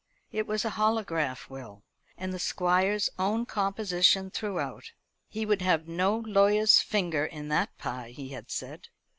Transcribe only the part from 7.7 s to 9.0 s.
pie," he had said.